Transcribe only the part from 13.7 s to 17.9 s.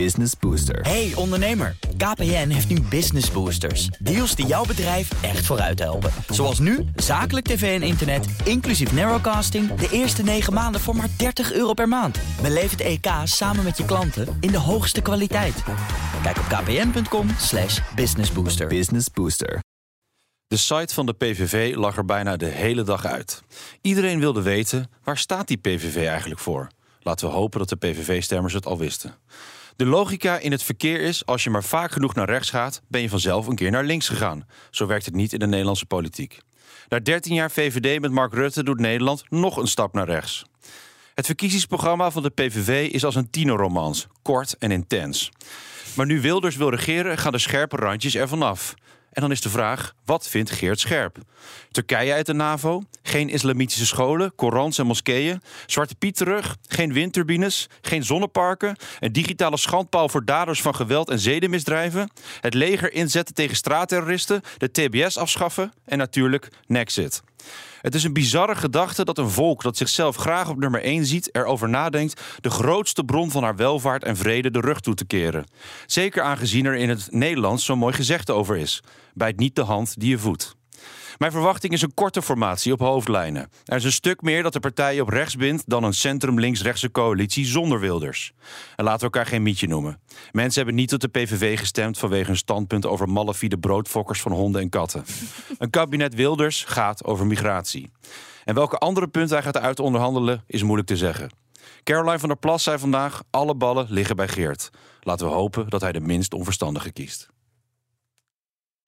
je klanten in de hoogste kwaliteit. Kijk op kpn.com slash